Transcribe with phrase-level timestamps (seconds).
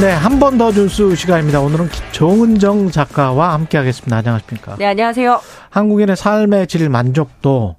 [0.00, 1.60] 네, 한 번더 뉴스 시간입니다.
[1.60, 4.18] 오늘은 정은정 작가와 함께 하겠습니다.
[4.18, 4.76] 안녕하십니까?
[4.76, 5.40] 네, 안녕하세요.
[5.70, 7.74] 한국인의 삶의 질 만족도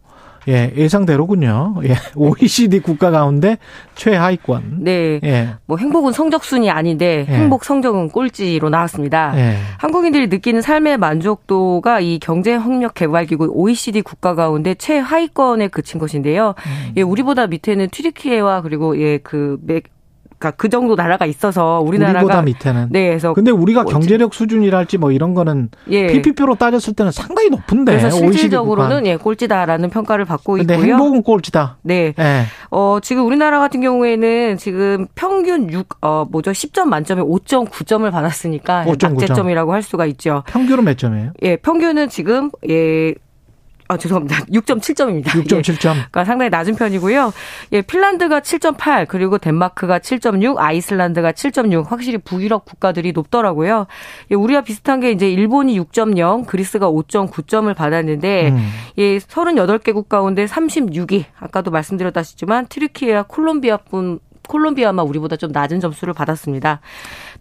[0.50, 1.76] 예, 예상대로군요.
[1.86, 3.58] 예, OECD 국가 가운데
[3.96, 4.80] 최하위권.
[4.84, 5.22] 네.
[5.24, 5.50] 예.
[5.66, 7.34] 뭐 행복은 성적 순이 아닌데 예.
[7.34, 9.32] 행복 성적은 꼴찌로 나왔습니다.
[9.38, 9.56] 예.
[9.78, 16.54] 한국인들이 느끼는 삶의 만족도가 이 경제 협력 개발 기구 OECD 국가 가운데 최하위권에 그친 것인데요.
[16.66, 16.94] 음.
[16.98, 19.58] 예, 우리보다 밑에는 튀르키예와 그리고 예, 그
[20.40, 22.88] 그러니까 그 정도 나라가 있어서 우리나라가 우리보다 밑에는.
[22.92, 26.08] 네, 그래서 근데 우리가 뭐 경제력 수준이랄지 뭐 이런 거는 예.
[26.08, 27.98] PPP로 따졌을 때는 상당히 높은데.
[27.98, 30.78] 그래서 실질적으로는 예, 꼴찌다라는 평가를 받고 있고요.
[30.78, 31.78] 근데 행복은 꼴찌다.
[31.82, 32.14] 네.
[32.18, 32.46] 예.
[32.72, 36.52] 어, 지금 우리나라 같은 경우에는 지금 평균 6 어, 뭐죠?
[36.52, 39.14] 10점 만점에 5.9점을 받았으니까 5.9점.
[39.20, 40.44] 낙제점이라고 할 수가 있죠.
[40.48, 41.32] 평균은 몇 점이에요?
[41.44, 43.14] 예, 평균은 지금 예
[43.92, 44.46] 아, 죄송합니다.
[44.54, 45.30] 6.7점입니다.
[45.30, 45.90] 6.7점.
[45.90, 45.94] 예.
[45.94, 47.34] 그러니까 상당히 낮은 편이고요.
[47.72, 51.88] 예, 핀란드가 7.8, 그리고 덴마크가 7.6, 아이슬란드가 7.6.
[51.88, 53.88] 확실히 북유럽 국가들이 높더라고요.
[54.30, 58.70] 예, 우리와 비슷한 게 이제 일본이 6.0, 그리스가 5.9점을 받았는데, 음.
[59.00, 61.26] 예, 38개국 가운데 36위.
[61.40, 66.82] 아까도 말씀드렸다시지만, 튀르키예와 콜롬비아뿐 콜롬비아만 우리보다 좀 낮은 점수를 받았습니다.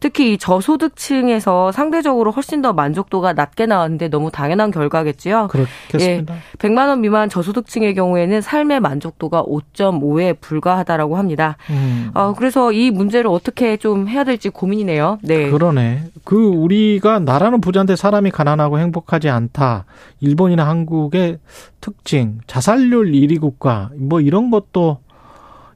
[0.00, 5.48] 특히 이 저소득층에서 상대적으로 훨씬 더 만족도가 낮게 나왔는데 너무 당연한 결과겠지요.
[5.48, 6.34] 그렇겠습니다.
[6.34, 11.56] 예, 100만 원 미만 저소득층의 경우에는 삶의 만족도가 5.5에 불과하다라고 합니다.
[11.70, 12.10] 음.
[12.14, 15.18] 어, 그래서 이 문제를 어떻게 좀 해야 될지 고민이네요.
[15.22, 15.50] 네.
[15.50, 16.04] 그러네.
[16.24, 19.84] 그 우리가 나라는 부자인데 사람이 가난하고 행복하지 않다.
[20.20, 21.38] 일본이나 한국의
[21.80, 24.98] 특징, 자살률 1위 국가 뭐 이런 것도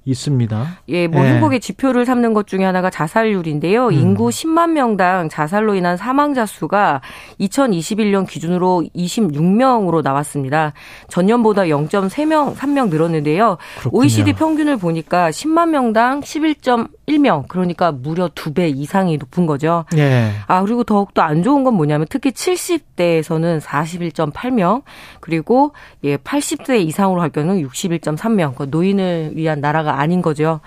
[0.05, 0.79] 있습니다.
[0.89, 1.31] 예, 뭐 예.
[1.31, 3.89] 행복의 지표를 삼는 것 중에 하나가 자살률인데요.
[3.89, 3.93] 음.
[3.93, 7.01] 인구 10만 명당 자살로 인한 사망자 수가
[7.41, 10.73] 2021년 기준으로 26명으로 나왔습니다.
[11.09, 13.59] 전년보다 0.3명, 3명 늘었는데요.
[13.79, 14.01] 그렇군요.
[14.01, 16.23] OECD 평균을 보니까 10만 명당
[17.13, 19.85] 11.1명, 그러니까 무려 2배 이상이 높은 거죠.
[19.97, 20.31] 예.
[20.47, 24.83] 아, 그리고 더욱더 안 좋은 건 뭐냐면 특히 70대에서는 41.8명,
[25.21, 25.73] 그리고
[26.05, 28.55] 예, 80대 이상으로 할 경우는 61.3명.
[28.55, 30.61] 그러니까 노인을 위한 나라가 아닌 거죠.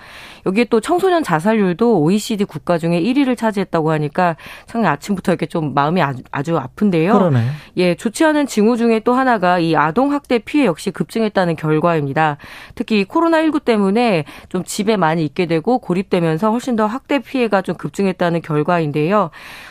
[0.46, 4.36] 여기에 또 청소년 자살률도 OECD 국가 중에 1위를 차지했다고 하니까
[4.66, 7.12] 참 아침부터 이렇게 좀 마음이 아주, 아주 아픈데요.
[7.12, 7.44] 그러네.
[7.78, 12.36] 예, 좋지 않은 징후 중에 또 하나가 이 아동 학대 피해 역시 급증했다는 결과입니다.
[12.74, 17.62] 특히 코로나 19 때문에 좀 집에 많이 있게 되고 고립되면 서 훨씬 더 학대 피해가
[17.62, 19.30] 좀 급증했다는 결과인데요.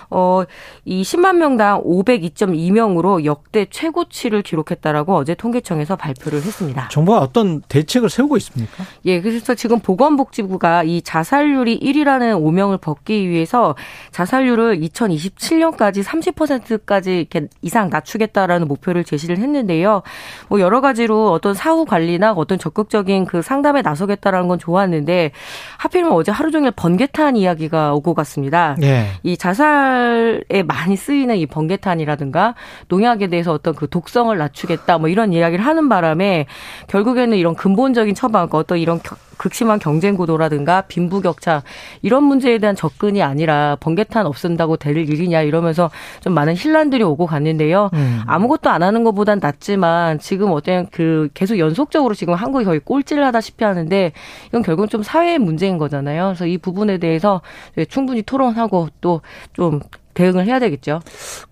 [0.10, 0.44] 어,
[0.86, 6.88] 이 10만 명당 502.2명으로 역대 최고치를 기록했다라고 어제 통계청에서 발표를 했습니다.
[6.90, 8.84] 정부가 어떤 대책을 세우고 있습니까?
[9.06, 13.76] 예, 그래서 지금 보건복지부가 이 자살률이 1위라는 오명을 벗기 위해서
[14.12, 20.04] 자살률을 2027년까지 30%까지 이렇게 이상 낮추겠다라는 목표를 제시를 했는데요.
[20.50, 25.32] 뭐 여러 가지로 어떤 사후 관리나 어떤 적극적인 그 상담에 나서겠다라는 건 좋았는데
[25.78, 28.76] 하필이면 어제 하루 종일 번개탄 이야기가 오고 갔습니다.
[28.82, 29.08] 예.
[29.24, 32.56] 이 자살 생활에 많이 쓰이는 이 번개탄이라든가
[32.88, 36.46] 농약에 대해서 어떤 그 독성을 낮추겠다 뭐 이런 이야기를 하는 바람에
[36.88, 39.00] 결국에는 이런 근본적인 처방, 어떤 이런
[39.38, 41.64] 극심한 경쟁 구도라든가 빈부격차
[42.02, 45.90] 이런 문제에 대한 접근이 아니라 번개탄 없앤다고 될 일이냐 이러면서
[46.22, 47.90] 좀 많은 혼란들이 오고 갔는데요.
[47.94, 48.22] 음.
[48.28, 53.64] 아무것도 안 하는 것보단 낫지만 지금 어떤 그 계속 연속적으로 지금 한국이 거의 꼴찌를 하다시피
[53.64, 54.12] 하는데
[54.48, 56.28] 이건 결국 좀 사회의 문제인 거잖아요.
[56.28, 57.42] 그래서 이 부분에 대해서
[57.90, 59.22] 충분히 토론하고 또
[59.54, 59.80] 좀
[60.14, 61.02] 대응을 해야 되겠죠.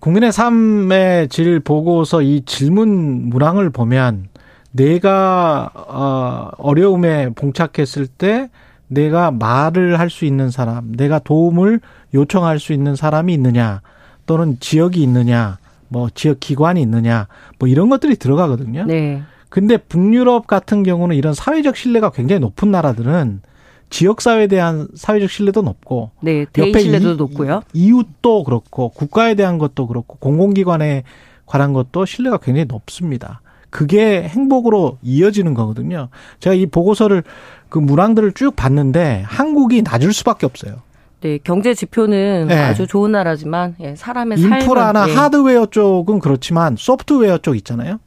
[0.00, 4.28] 국민의 삶의 질 보고서 이 질문 문항을 보면
[4.74, 8.50] 내가 어, 어려움에 봉착했을 때
[8.88, 11.80] 내가 말을 할 수 있는 사람, 내가 도움을
[12.12, 13.82] 요청할 수 있는 사람이 있느냐,
[14.26, 15.58] 또는 지역이 있느냐,
[15.88, 18.84] 뭐 지역 기관이 있느냐, 뭐 이런 것들이 들어가거든요.
[18.84, 19.22] 네.
[19.48, 23.42] 근데 북유럽 같은 경우는 이런 사회적 신뢰가 굉장히 높은 나라들은
[23.90, 27.62] 지역 사회에 대한 사회적 신뢰도 높고, 네, 옆에 신뢰도 이, 높고요.
[27.72, 31.04] 이웃도 그렇고 국가에 대한 것도 그렇고 공공기관에
[31.46, 33.40] 관한 것도 신뢰가 굉장히 높습니다.
[33.74, 36.08] 그게 행복으로 이어지는 거거든요.
[36.38, 37.24] 제가 이 보고서를
[37.68, 40.76] 그 문항들을 쭉 봤는데 한국이 낮을 수밖에 없어요.
[41.22, 42.54] 네, 경제 지표는 네.
[42.56, 45.18] 아주 좋은 나라지만 예, 사람의 인프라나 삶은, 예.
[45.18, 47.98] 하드웨어 쪽은 그렇지만 소프트웨어 쪽 있잖아요.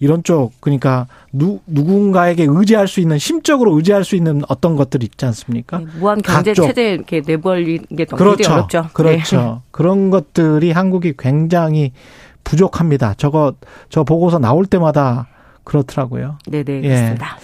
[0.00, 5.26] 이런 쪽 그러니까 누, 누군가에게 의지할 수 있는 심적으로 의지할 수 있는 어떤 것들이 있지
[5.26, 5.80] 않습니까?
[5.80, 8.52] 네, 무한 경제 체제 이렇게 내버리는 게 그렇죠.
[8.54, 8.88] 어렵죠.
[8.94, 9.36] 그렇죠.
[9.36, 9.54] 네.
[9.70, 11.92] 그런 것들이 한국이 굉장히
[12.44, 13.14] 부족합니다.
[13.16, 13.54] 저거
[13.88, 15.26] 저 보고서 나올 때마다
[15.64, 16.38] 그렇더라고요.
[16.46, 16.80] 네네 예.
[16.82, 17.36] 그렇습니다.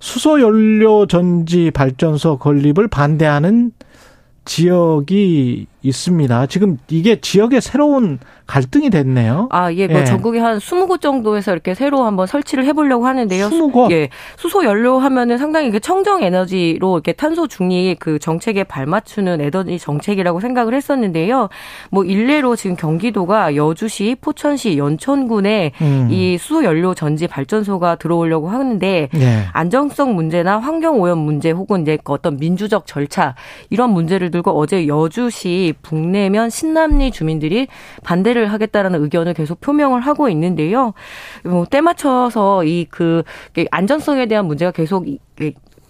[0.00, 3.72] 수소 연료 전지 발전소 건립을 반대하는
[4.44, 6.46] 지역이 있습니다.
[6.46, 9.48] 지금 이게 지역의 새로운 갈등이 됐네요.
[9.50, 10.04] 아, 예, 뭐 예.
[10.04, 13.48] 전국에 한 20곳 정도에서 이렇게 새로 한번 설치를 해보려고 하는데요.
[13.48, 13.90] 20곳?
[13.90, 19.78] 예, 수소 연료 하면은 상당히 이게 청정 에너지로 이렇게 탄소 중립 그 정책에 발맞추는 에너지
[19.78, 21.48] 정책이라고 생각을 했었는데요.
[21.90, 26.08] 뭐 일례로 지금 경기도가 여주시, 포천시, 연천군에 음.
[26.10, 29.44] 이 수소 연료 전지 발전소가 들어오려고 하는데 예.
[29.52, 33.34] 안정성 문제나 환경 오염 문제 혹은 이제 어떤 민주적 절차
[33.70, 37.66] 이런 문제를 들고 어제 여주시 북내면 신남리 주민들이
[38.04, 40.94] 반대를 하겠다라는 의견을 계속 표명을 하고 있는데요.
[41.44, 43.22] 뭐 때 맞춰서 이 그
[43.70, 45.06] 안전성에 대한 문제가 계속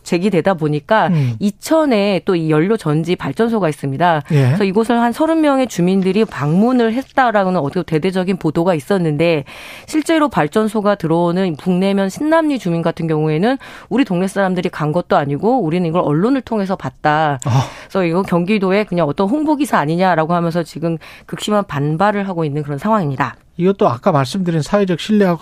[0.04, 1.34] 제기되다 보니까 음.
[1.40, 4.22] 이천에 또 이 연료 전지 발전소가 있습니다.
[4.32, 4.44] 예.
[4.46, 9.44] 그래서 이곳을 한 서른 명의 주민들이 방문을 했다라는 어떻게 대대적인 보도가 있었는데
[9.86, 13.56] 실제로 발전소가 들어오는 북내면 신남리 주민 같은 경우에는
[13.88, 17.38] 우리 동네 사람들이 간 것도 아니고 우리는 이걸 언론을 통해서 봤다.
[17.46, 17.50] 어.
[17.84, 22.78] 그래서 이거 경기도에 그냥 어떤 홍보 기사 아니냐라고 하면서 지금 극심한 반발을 하고 있는 그런
[22.78, 23.36] 상황입니다.
[23.56, 25.38] 이것도 아까 말씀드린 사회적 신뢰와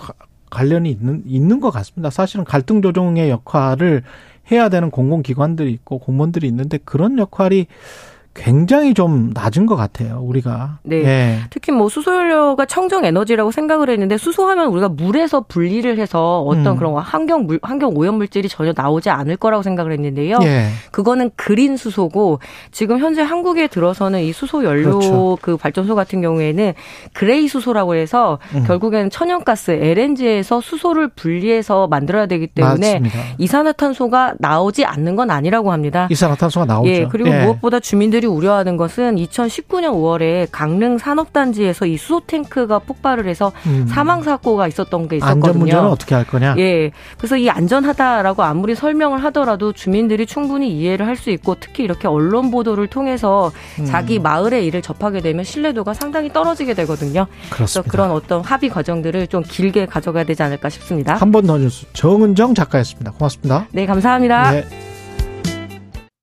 [0.49, 2.11] 관련이 있는 있는 것 같습니다.
[2.11, 4.03] 사실은 갈등 조정의 역할을
[4.51, 7.67] 해야 되는 공공기관들이 있고 공무원들이 있는데 그런 역할이
[8.35, 10.79] 굉장히 좀 낮은 것 같아요, 우리가.
[10.83, 11.03] 네.
[11.03, 11.39] 예.
[11.51, 16.75] 특히 뭐 수소연료가 청정 에너지라고 생각을 했는데 수소하면 우리가 물에서 분리를 해서 어떤 음.
[16.77, 20.39] 그런 환경 물, 환경 오염 물질이 전혀 나오지 않을 거라고 생각을 했는데요.
[20.43, 20.67] 예.
[20.91, 22.39] 그거는 그린 수소고
[22.71, 25.37] 지금 현재 한국에 들어서는 이 수소 연료 그렇죠.
[25.41, 26.73] 그 발전소 같은 경우에는
[27.13, 28.63] 그레이 수소라고 해서 음.
[28.65, 33.19] 결국에는 천연가스 LNG에서 수소를 분리해서 만들어야 되기 때문에 맞습니다.
[33.37, 36.07] 이산화탄소가 나오지 않는 건 아니라고 합니다.
[36.09, 36.89] 이산화탄소가 나오죠.
[36.89, 37.07] 예.
[37.07, 37.43] 그리고 예.
[37.43, 43.85] 무엇보다 주민들이 주민들이 우려하는 것은 2019년 5월에 강릉 산업단지에서 이 수소 탱크가 폭발을 해서 음.
[43.87, 45.45] 사망 사고가 있었던 게 있었거든요.
[45.45, 46.55] 안전 문제는 어떻게 할 거냐?
[46.57, 46.91] 예.
[47.17, 52.49] 그래서 이 안전하다라고 아무리 설명을 하더라도 주민들이 충분히 이해를 할 수 있고 특히 이렇게 언론
[52.49, 53.85] 보도를 통해서 음.
[53.85, 57.27] 자기 마을의 일을 접하게 되면 신뢰도가 상당히 떨어지게 되거든요.
[57.49, 57.55] 그렇습니다.
[57.55, 61.13] 그래서 그런 어떤 합의 과정들을 좀 길게 가져가야 되지 않을까 싶습니다.
[61.15, 63.11] 한 번 더 뉴스 정은정 작가였습니다.
[63.11, 63.67] 고맙습니다.
[63.71, 64.51] 네, 감사합니다.
[64.51, 64.92] 네.